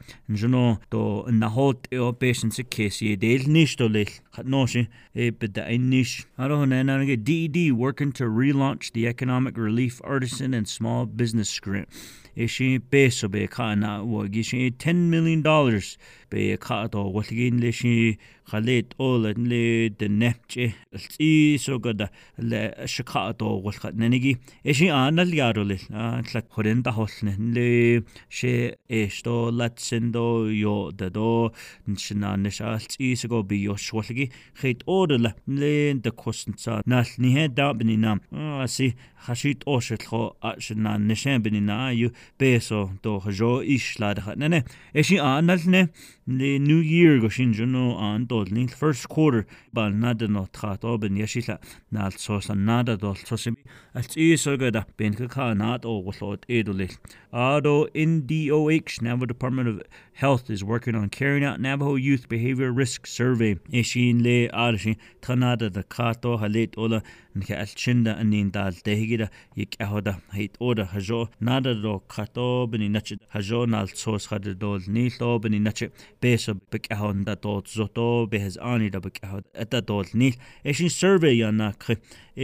Do 0.91 1.25
nahot 1.29 1.87
e 1.91 1.99
ó 2.31 2.33
bésin 2.33 2.53
sa 2.53 2.63
céí 2.63 3.17
déil 3.19 3.49
níos 3.49 3.75
do 3.77 3.89
leil 3.89 4.07
chat 4.35 4.47
nó 4.47 4.67
sin 4.67 4.87
é 5.15 5.31
be 5.31 5.49
de 5.49 5.63
níis. 5.79 6.27
Ar 6.39 6.51
hon 6.51 6.71
enige 6.71 7.17
DD 7.19 7.73
working 7.73 8.13
to 8.13 8.25
relaunch 8.25 8.93
the 8.93 9.07
economic 9.09 9.57
relief 9.57 10.01
artisan 10.05 10.55
and 10.55 10.69
small 10.69 11.07
business 11.07 11.59
grant. 11.59 11.89
ishi 12.37 12.79
peso 12.79 13.29
be 13.29 13.47
ka 13.47 13.75
na 13.75 14.03
wo 14.03 14.27
gishin 14.29 14.71
10 14.79 15.11
million 15.11 15.43
dollars 15.43 15.99
be 16.31 16.57
ka 16.57 16.87
to 16.87 17.03
wo 17.03 17.23
gin 17.23 17.61
le 17.61 17.71
shi 17.73 18.19
khalet 18.51 18.95
all 18.99 19.27
and 19.27 19.49
le 19.49 19.89
de 19.91 20.09
nepche 20.09 20.75
tsi 20.97 21.59
so 21.59 21.79
gada 21.79 22.11
le 22.39 22.63
shika 22.87 23.37
to 23.39 23.47
wo 23.65 23.71
khat 23.71 23.95
ne 23.95 24.19
gi. 24.19 24.37
Ishi 24.65 24.89
anal 24.89 25.31
yaro 25.41 25.65
le 25.71 25.77
tlak 25.77 26.47
horen 26.57 26.83
da 26.83 26.91
hol 26.91 27.09
ne 27.23 27.35
le 27.57 28.03
she 28.29 28.75
es 28.89 29.23
lat 29.27 29.55
latsen 29.59 30.13
do 30.13 30.49
yo 30.49 30.91
da 30.91 31.09
do 31.09 31.51
nchna 31.89 32.37
ne 32.39 32.51
shal 32.51 32.79
tsi 32.79 33.15
so 33.15 33.29
go 33.29 33.43
bi 33.43 33.57
yo 33.57 33.75
shwol 33.75 34.09
gi 34.19 34.31
khit 34.61 34.83
or 34.87 35.07
le 35.09 35.73
de 35.95 36.11
kosn 36.11 36.59
sa 36.59 36.81
nal 36.87 37.07
ni 37.19 37.33
he 37.37 37.49
da 37.49 37.73
bni 37.73 37.97
nam 37.99 38.21
asi 38.63 38.95
хашит 39.25 39.63
ошетлхо 39.67 40.37
ашна 40.41 40.99
нешен 40.99 41.43
бинина 41.43 41.91
ю 41.93 42.13
бесо 42.39 42.91
то 43.03 43.21
хжо 43.21 43.63
ишлад 43.63 44.19
хатнене 44.21 44.65
эши 44.93 45.17
аналне 45.17 45.91
the 46.39 46.59
New 46.59 46.77
Year 46.77 47.19
go 47.19 47.29
sin 47.29 47.53
no 47.73 47.97
an 47.99 48.27
dul 48.27 48.45
ní 48.45 48.71
first 48.71 49.09
quarter 49.09 49.47
ball 49.73 49.91
nada 49.91 50.27
nó 50.29 50.47
chat 50.53 50.83
ábin 50.83 51.17
jeisiile 51.19 51.59
náil 51.93 52.13
sós 52.25 52.51
an 52.51 52.65
nada 52.65 52.97
dul 52.97 53.15
tosim 53.15 53.57
a 53.95 54.01
tí 54.01 54.29
agad 54.53 54.77
a 54.77 54.87
ben 54.97 55.13
go 55.13 55.27
cá 55.27 55.55
nád 55.55 55.83
óhláid 55.83 56.45
e 56.49 56.63
éidirlil. 56.63 56.97
Ádó 57.33 57.89
NDOH, 57.95 59.03
Navajo 59.03 59.27
Department 59.27 59.69
of 59.69 59.83
Health 60.13 60.51
is 60.51 60.63
working 60.63 60.95
on 60.95 61.09
carrying 61.09 61.45
out 61.45 61.61
Navajo 61.61 61.95
Youth 61.95 62.29
Behavior 62.29 62.71
Risk 62.73 63.07
Survey. 63.07 63.55
É 63.73 63.85
sin 63.85 64.23
le 64.23 64.49
á 64.49 64.79
sin 64.79 64.97
tanada 65.21 65.71
de 65.71 65.83
cható 65.85 66.39
ha 66.39 66.47
léit 66.47 66.77
óla 66.77 67.03
an 67.35 67.43
che 67.43 67.55
da 68.03 68.13
an 68.13 68.31
níon 68.31 68.51
dal 68.51 68.73
dehigiide 68.73 69.29
i 69.57 69.67
cehoda 69.67 70.21
heit 70.35 70.57
óda 70.61 70.87
haó 70.93 71.29
nada 71.41 71.75
dó 71.75 72.01
cható 72.09 72.67
bin 72.71 72.83
í 72.83 72.89
na 72.91 73.01
haó 73.35 73.67
náil 73.67 73.89
sós 73.95 74.27
chadidir 74.29 74.59
dul 74.59 74.81
níl 74.89 75.15
ó 75.21 75.39
bin 75.41 75.55
í 75.55 75.61
natte 75.61 75.91
beso 76.21 76.55
bik 76.73 76.91
ahon 76.93 77.25
da 77.25 77.35
dot 77.35 77.69
zoto 77.69 78.27
behes 78.31 78.57
ani 78.61 78.91
da 78.91 79.01
bik 79.01 79.21
ahon 79.25 79.45
eta 79.55 79.81
dol 79.81 80.05
nil. 80.15 80.35
Eshin 80.65 80.91
survey 80.91 81.39
yana 81.39 81.73
kh 81.79 81.97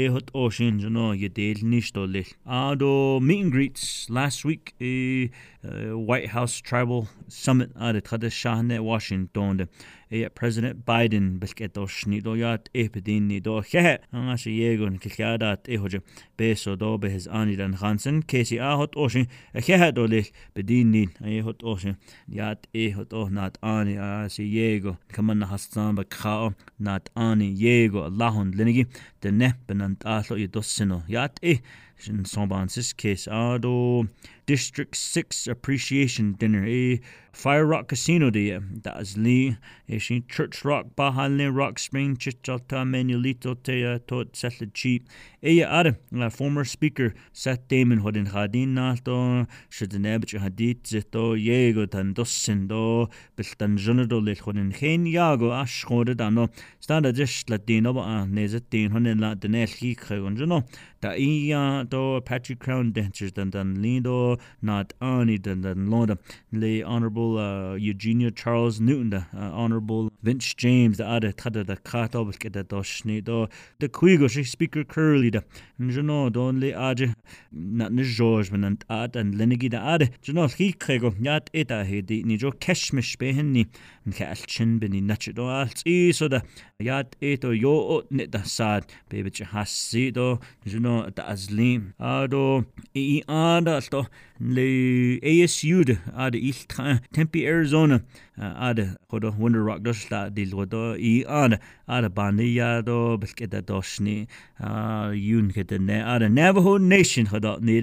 hot 0.05 0.31
ocean 0.35 0.76
no 0.93 1.12
ye 1.12 1.29
del 1.29 1.65
nishtole 1.73 2.23
ado 2.47 3.19
meet 3.21 3.45
and 3.45 3.53
greets 3.53 4.11
last 4.11 4.45
week 4.45 4.75
a 4.81 5.31
White 5.67 6.29
House 6.29 6.59
tribal 6.59 7.09
summit 7.29 7.71
ah, 7.76 7.88
at 7.88 8.05
the 8.05 8.29
Shahne 8.29 8.79
Washington. 8.81 9.61
At 9.61 9.69
eh, 10.12 10.29
President 10.29 10.85
Biden 10.87 11.41
bilketo 11.41 11.88
shnido 11.88 12.38
yat 12.38 12.69
epidini 12.73 13.43
do 13.43 13.61
he 13.61 13.99
anga 14.12 14.38
se 14.38 14.50
yegon 14.50 15.00
kilada 15.00 15.57
ehoje 15.65 16.00
beso 16.38 16.79
do 16.79 16.97
be 16.97 17.11
his 17.11 17.26
anidan 17.26 17.75
Hansen 17.75 18.23
kesi 18.23 18.61
a 18.61 18.76
hot 18.76 18.95
ocean 18.97 19.26
he 19.53 19.91
do 19.91 20.07
le 20.07 20.23
bedini 20.55 21.09
a 21.25 21.41
hot 21.41 21.61
ocean 21.65 21.97
yat 22.29 22.69
e 22.73 22.91
hot 22.91 23.12
o 23.12 23.26
nat 23.26 23.59
ani 23.61 23.97
a 23.97 24.29
se 24.31 24.45
yego 24.45 24.97
kamanna 25.12 25.49
hastan 25.49 25.97
ba 25.97 26.05
kha 26.05 26.55
nat 26.79 27.11
ani 27.17 27.53
yego 27.53 28.05
allahun 28.09 28.55
linigi 28.55 28.87
de 29.21 29.33
ne 29.33 29.55
bena 29.67 29.86
нант 29.87 30.05
аало 30.05 30.37
и 30.37 30.47
доссино 30.47 31.05
яат 31.09 31.38
э 31.43 31.62
sin 31.99 32.25
sombansis 32.25 32.95
céis 32.95 33.26
ádó 33.29 34.09
District 34.47 34.95
6 34.95 35.49
Appreciation 35.49 36.33
Dinner 36.38 36.65
é 36.69 37.00
Fire 37.33 37.67
Rock 37.67 37.88
Casino 37.88 38.31
dia 38.31 38.62
da 38.83 39.00
is 39.00 39.17
lí 39.17 39.57
é 39.88 39.97
eh, 39.97 40.23
Church 40.29 40.65
Rock 40.65 40.95
Bahalne 40.97 41.53
Rock 41.53 41.79
Spring 41.79 42.17
Chichiltah 42.17 42.85
Manuelito 42.85 43.55
te 43.62 43.83
tot 44.07 44.35
settled 44.35 44.73
cheap. 44.73 45.07
Eh, 45.43 45.59
é 45.59 45.67
ada 45.67 45.99
le 46.12 46.31
former 46.31 46.65
speaker 46.65 47.12
Seth 47.33 47.69
Damon 47.69 47.99
hod 47.99 48.17
in 48.17 48.26
chadín 48.26 48.75
nátó 48.75 49.47
se 49.69 49.87
den 49.87 50.03
nebit 50.03 50.33
a 50.35 50.38
hadít 50.38 50.85
zitó 50.85 51.37
égo 51.37 51.87
an 51.93 52.15
dosin 52.15 52.69
dó 52.69 53.11
bil 53.37 53.47
an 53.61 53.76
junnadó 53.76 54.25
le 54.25 54.35
chun 54.35 54.57
in 54.57 54.73
chéin 54.73 55.11
jago 55.12 55.50
a 55.50 55.67
schóde 55.67 56.19
an 56.21 56.35
no 56.35 56.49
sta 56.81 56.99
a 56.99 57.12
just 57.12 57.50
le 57.50 57.59
dé 57.59 57.85
op 57.85 57.97
a 57.97 58.25
nése 58.25 58.61
dé 58.71 58.88
hunnin 58.88 59.21
la 59.21 59.35
den 59.35 59.55
elchíche 59.55 60.23
gon 60.23 60.38
no 60.49 60.62
Da 61.00 61.12
í 61.21 61.53
dó 61.88 62.21
Patrick 62.25 62.61
Crown 62.61 62.93
Dentures 62.93 63.33
den 63.33 63.50
den 63.50 63.76
lídó 63.83 64.38
ná 64.62 64.85
aní 65.00 65.40
den 65.40 65.62
den 65.62 65.90
loda 65.90 66.19
le 66.52 66.83
honorable 66.83 67.38
uh, 67.38 67.76
Eugenia 67.76 68.31
Charles 68.31 68.81
Newton 68.81 69.11
de 69.11 69.26
uh, 69.33 69.50
honorable 69.52 70.11
Vince 70.23 70.55
James 70.57 70.97
de 70.99 71.05
ade 71.05 71.33
tad 71.37 71.55
de 71.55 71.76
katobal 71.76 72.33
get 72.38 72.52
dosni 72.69 73.23
do 73.23 73.49
de 73.78 73.88
kuigo 73.88 74.28
sé 74.28 74.45
speaker 74.45 74.85
Curley 74.85 75.31
de 75.31 75.43
Njano 75.78 76.33
don 76.33 76.59
le 76.59 76.73
age 76.73 77.14
na 77.52 77.88
ne 77.88 78.02
George 78.02 78.50
men 78.50 78.64
an 78.64 78.78
ad 78.88 79.14
an 79.16 79.33
lenigi 79.33 79.68
da 79.68 79.95
ade. 79.95 80.11
Jano 80.23 80.49
chi 80.49 80.73
krego 80.73 81.11
nyat 81.21 81.49
eta 81.52 81.85
he 81.85 82.00
di 82.00 82.23
ni 82.23 82.37
jo 82.38 82.50
keshmish 82.50 83.16
behen 83.18 83.52
ni 83.52 83.66
an 84.06 84.12
kalchin 84.12 84.78
bin 84.80 84.92
ni 84.92 85.00
natch 85.02 85.28
do 85.35 85.49
alt 85.49 85.83
i 85.87 86.12
so 86.12 86.28
da 86.28 86.40
yat 86.80 87.14
eto 87.21 87.50
yo 87.50 88.02
ne 88.11 88.26
da 88.26 88.42
sad 88.42 88.87
bebe 89.11 89.30
che 89.30 89.45
hasi 89.45 90.11
do 90.11 90.40
jano 90.64 91.11
da 91.14 91.25
azlim 91.25 91.92
ado 92.00 92.64
i 92.94 93.22
anda 93.29 93.74
alto. 93.77 94.07
Le 94.38 95.18
ASU 95.22 95.83
de 95.83 95.98
ad 96.14 96.35
il 96.35 96.66
Tempe 97.12 97.46
Arizona. 97.46 98.03
Ade 98.38 98.96
hodo 99.11 99.31
Wonder 99.38 99.62
Rock 99.62 99.81
dos 99.81 100.11
la 100.11 100.29
di 100.29 100.44
lo 100.44 100.66
do 100.66 100.94
i 100.94 101.24
anda 101.27 101.59
ade 101.88 102.11
baniya 102.11 102.85
do 102.85 103.16
bilkeda 103.16 103.62
dosni 103.62 104.27
a 104.61 105.09
ah, 105.09 105.11
yun 105.11 105.51
ke 105.51 105.65
de, 105.68 106.02
de 106.18 106.29
Navajo 106.29 106.79
Nation 106.79 107.26
gedaan. 107.26 107.64
Nee, 107.64 107.83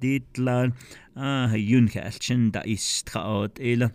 niet 0.00 0.22
laten. 0.32 0.74
юн 1.16 1.88
хэлчин 1.88 2.50
да 2.50 2.62
истхаот 2.64 3.58
эл 3.60 3.90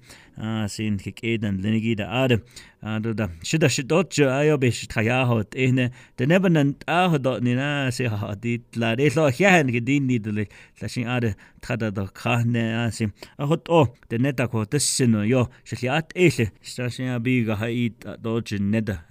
син 0.70 1.00
хик 1.00 1.20
эдэн 1.22 1.60
лениги 1.62 1.96
да 1.96 2.24
ад 2.24 2.44
адода 2.82 3.30
шида 3.44 3.68
шидот 3.70 4.14
жо 4.14 4.30
айо 4.32 4.58
биш 4.58 4.88
тхаяхот 4.88 5.54
эхне 5.54 5.92
де 6.18 6.26
небнэн 6.26 6.78
аходот 6.88 7.42
нина 7.42 7.90
се 7.92 8.08
хадит 8.08 8.64
ла 8.76 8.96
эло 8.96 9.32
хяхан 9.32 9.68
гэдин 9.68 10.08
нидл 10.08 10.48
лашин 10.82 11.08
ад 11.08 11.36
тхада 11.60 11.92
до 11.92 12.08
кахне 12.08 12.86
аси 12.86 13.12
ахот 13.38 13.68
о 13.70 13.94
де 14.10 14.18
нета 14.18 14.48
ко 14.48 14.66
тэссэн 14.66 15.28
ё 15.28 15.50
шилиат 15.66 16.14
эл 16.16 16.48
шашин 16.64 17.20
бига 17.20 17.58
хаит 17.58 18.06
дож 18.20 18.52
неда 18.52 19.04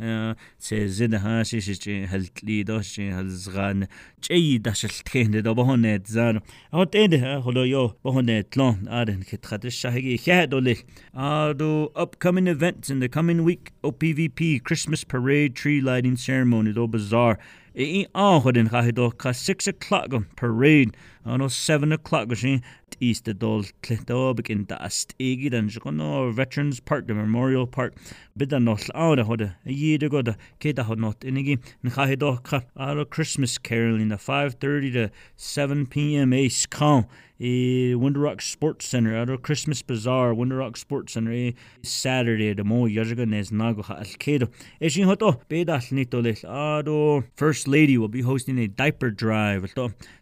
се 0.59 0.89
зэн 0.89 1.19
хаши 1.21 1.61
ши 1.61 2.07
хэлтли 2.07 2.63
дож 2.65 2.97
хэлзган 2.97 3.89
чэй 4.23 4.59
дашилтхэн 4.59 5.45
дэ 5.45 5.53
бохонэт 5.53 6.09
зан 6.09 6.41
ахот 6.73 6.95
эд 6.95 7.13
холо 7.45 7.67
ё 7.67 7.98
bahonné 8.05 8.45
tlán 8.45 8.87
aden 8.89 9.25
se 9.25 10.17
che 10.17 10.85
Ado 11.15 11.91
upcoming 11.97 12.47
events 12.47 12.91
in 12.91 13.01
the 13.01 13.09
coming 13.09 13.45
week? 13.45 13.73
OPVP 13.83 14.63
Christmas 14.63 15.05
Parade 15.05 15.55
Tree 15.55 15.81
Lighting 15.81 16.17
Ceremony 16.17 16.73
do 16.73 16.85
er 16.85 16.89
Bazaar. 16.89 17.39
I 17.75 18.07
áhad 18.15 18.57
in 18.57 18.69
chaidó 18.69 19.13
cha 19.21 19.33
6 19.33 19.67
o'clock 19.67 20.13
parade 20.37 20.97
ó 21.29 21.49
7 21.51 21.93
o'clock 21.93 22.29
go 22.29 22.35
sin 22.35 22.63
ísta 23.01 23.35
dul 23.39 23.65
clitóbig 23.83 24.51
in 24.51 24.67
ast 24.71 25.15
éigi 25.19 25.53
an 25.55 25.69
se 25.71 25.81
nó 25.81 26.33
Veterans 26.35 26.81
Park 26.81 27.07
the 27.07 27.15
Memorial 27.15 27.67
Park 27.67 27.95
bid 28.37 28.53
an 28.53 28.65
nó 28.65 28.77
áda 28.95 29.25
chuda 29.29 29.55
a 29.65 29.69
dhéidir 29.69 30.07
oh, 30.07 30.23
go 30.23 30.35
cé 30.61 30.71
a 30.71 30.97
nó 30.97 31.13
inigi 31.21 31.59
na 31.83 31.91
chaidócha 31.91 32.65
á 32.77 33.11
Christmas 33.11 33.59
Carolyn 33.59 34.09
na 34.09 34.17
5:30 34.17 34.93
to 34.93 35.11
7 35.37 35.87
p.m. 35.87 36.31
éis 36.33 36.65
eh, 36.65 36.69
cá. 36.71 36.99
Eh, 36.99 37.05
i 37.41 37.95
Window 37.95 38.21
Rock 38.21 38.43
Sports 38.43 38.85
Center 38.85 39.17
a 39.17 39.39
Christmas 39.39 39.81
Bazaar 39.81 40.35
Window 40.35 40.57
Rock 40.57 40.77
Sports 40.77 41.13
Center 41.13 41.31
é 41.31 41.55
Saturday 41.83 42.53
de 42.53 42.65
mó 42.65 42.89
joga 42.89 43.25
nes 43.27 43.51
nágocha 43.51 43.97
alcédo. 43.97 44.51
É 44.81 44.89
sin 44.89 45.05
hot 45.05 45.23
bédal 45.49 45.81
nító 45.93 46.21
leis 46.21 46.43
adó 46.45 47.19
ah, 47.19 47.23
First 47.37 47.69
Lady 47.69 47.97
will 47.97 48.09
be 48.09 48.23
hosting 48.23 48.59
a 48.59 48.67
diaper 48.67 49.11
drive 49.11 49.73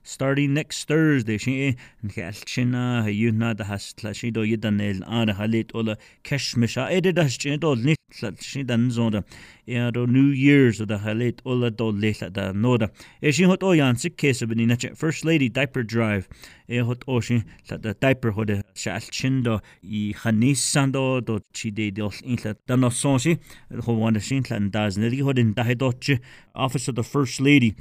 starting 0.03 0.53
next 0.53 0.87
Thursday 0.87 0.96
Thursday 0.97 1.37
sin 1.37 1.77
an 2.03 2.09
cheall 2.09 2.39
sinna 2.53 3.05
a 3.05 3.11
dúna 3.13 3.51
a 3.63 3.65
hasla 3.71 4.15
si 4.17 4.31
dó 4.37 4.43
iad 4.49 4.65
anil 4.71 5.03
an 5.19 5.29
a 5.33 5.35
chaléit 5.41 5.75
óla 5.81 5.95
ceismisá 6.29 6.87
idir 6.99 7.13
das 7.19 7.37
sin 7.43 7.61
dóní 7.61 7.97
sin 8.11 8.66
den 8.66 8.90
zonda 8.90 9.25
er 9.66 9.90
do 9.90 10.07
New 10.07 10.33
Year's 10.33 10.81
og 10.81 10.88
da 10.88 10.97
halet 10.97 11.40
ola 11.45 11.71
do 11.71 11.90
lehla 11.90 12.29
da 12.29 12.53
noda. 12.53 12.88
Er 13.23 13.33
sin 13.33 13.49
hot 13.49 13.62
oyan 13.62 13.97
sik 13.99 14.16
case 14.16 14.47
ben 14.47 14.77
che 14.77 14.95
First 14.95 15.25
Lady 15.25 15.49
Diaper 15.49 15.83
Drive 15.83 16.29
er 16.69 16.85
hot 16.85 17.05
o 17.07 17.21
sin 17.21 17.45
la 17.71 17.77
da 17.77 17.92
diaper 17.92 18.31
hot 18.33 18.51
shal 18.75 19.01
chindo 19.11 19.61
i 19.83 20.12
khanis 20.14 20.59
sando 20.59 21.25
do 21.25 21.40
chi 21.53 21.71
de 21.71 21.90
do 21.90 22.11
in 22.25 22.38
la 22.45 22.55
da 22.66 22.77
no 22.77 22.90
son 22.90 23.19
si 23.19 23.38
ho 23.85 23.92
wanda 23.92 24.21
sin 24.21 24.45
la 24.51 24.59
da 24.59 24.88
zneli 24.88 25.23
hot 25.23 25.38
in 25.38 25.53
da 25.53 25.64
hot 25.64 26.09
office 26.55 26.88
of 26.88 26.95
the 26.95 27.03
First 27.03 27.40
Lady 27.40 27.75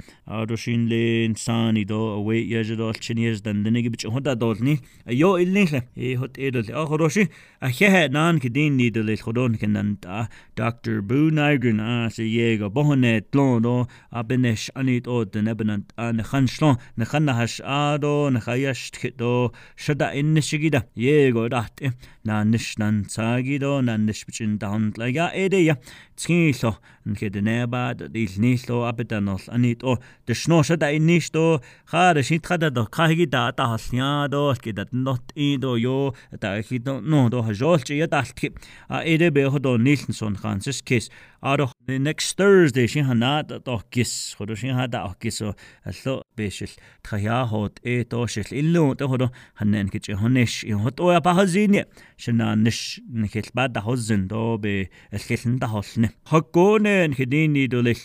do 0.48 0.56
sin 0.56 0.88
le 0.88 1.34
san 1.36 1.76
i 1.76 1.84
do 1.84 1.98
away 1.98 2.40
years 2.40 2.68
do 2.68 2.92
chin 2.94 3.18
years 3.18 3.40
dan 3.40 3.62
den 3.62 3.74
gi 3.74 3.88
bich 3.88 4.04
hot 4.04 4.22
da 4.22 4.34
do 4.34 4.54
ni 4.54 4.78
yo 5.06 5.36
il 5.36 5.52
ni 5.52 5.66
hot 6.14 6.32
edol 6.38 6.68
a 6.68 6.86
khoroshi 6.86 7.28
a 7.60 7.70
khe 7.70 8.08
nan 8.08 8.40
kidin 8.40 8.76
ni 8.76 8.90
do 8.90 9.02
le 9.02 9.16
khodon 9.16 9.58
kenan 9.58 9.98
da 10.00 10.25
ha 10.26 10.30
Dr. 10.56 11.02
Bunaigun 11.02 11.80
a 11.80 12.10
se 12.10 12.22
yega 12.22 12.70
bohne 12.70 13.22
tlondo 13.30 13.88
a 14.12 14.24
benesh 14.24 14.70
anit 14.74 15.06
o 15.06 15.24
den 15.24 15.48
ebenant 15.48 15.92
a 15.98 16.12
ne 16.12 16.22
khanslon 16.22 16.78
ne 16.96 17.04
khanna 17.04 17.34
hash 17.34 17.60
ado 17.60 18.30
ne 18.30 18.40
khayasht 18.40 18.98
khito 19.00 19.52
shada 19.76 20.12
innishigida 20.14 20.84
yego 20.96 21.48
dat 21.48 21.80
na 22.24 22.42
nishnan 22.44 23.04
tsagido 23.06 23.84
na 23.84 23.96
nishbichin 23.96 24.58
down 24.58 24.92
laga 24.96 25.30
ede 25.34 25.64
ya 25.64 25.74
tskinlo 26.16 26.76
nke 27.06 27.30
deneba 27.30 27.94
dilnilo 27.94 28.78
abedanol 28.90 29.44
anit 29.54 29.84
o 29.84 29.96
de 30.26 30.34
shnosha 30.34 30.76
da 30.78 30.88
innishto 30.88 31.60
khare 31.90 32.22
shit 32.24 32.42
khada 32.42 32.70
do 32.70 32.84
khagi 32.86 33.26
da 33.30 33.50
ta 33.52 33.68
halnya 33.72 34.28
do 34.30 34.54
kidat 34.54 34.92
not 34.92 35.22
ido 35.36 35.74
yo 35.76 36.14
ta 36.40 36.56
khito 36.68 37.00
no 37.00 37.28
do 37.28 37.42
hajolchi 37.42 37.98
ya 38.00 38.06
daltki 38.06 38.48
a 38.88 39.04
ede 39.04 39.28
be 39.34 39.42
hodo 39.44 39.76
nil 39.76 40.02
хэлсэн 40.06 40.14
сунхан 40.14 40.60
сэс 40.60 40.82
кис 40.82 41.10
арох 41.40 41.72
next 41.86 42.38
thursday 42.38 42.86
шин 42.86 43.06
ханаад 43.06 43.64
дох 43.64 43.84
кис 43.90 44.34
хоро 44.38 44.54
шин 44.56 44.74
хада 44.74 45.04
ох 45.04 45.18
кис 45.18 45.42
алло 45.42 46.22
бешил 46.36 46.70
тхаяхот 47.02 47.80
э 47.82 48.04
тошил 48.04 48.46
иллу 48.50 48.94
тэ 48.94 49.06
хоро 49.06 49.32
ханнэн 49.54 49.88
кич 49.88 50.10
хонэш 50.14 50.64
ин 50.64 50.78
хот 50.78 51.00
оя 51.00 51.20
бахазини 51.20 51.86
шинаанэш 52.16 53.00
нэхэл 53.08 53.50
ба 53.52 53.68
да 53.68 53.80
хозэн 53.80 54.28
до 54.28 54.58
бе 54.58 54.90
эхэлэн 55.10 55.58
да 55.58 55.68
холнэ 55.68 56.10
хоггонэн 56.24 57.14
хидини 57.14 57.66
дулэл 57.66 57.98